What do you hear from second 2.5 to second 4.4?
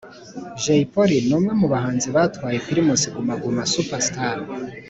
primus guma guma super star